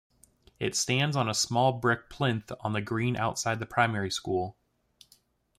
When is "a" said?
1.29-1.33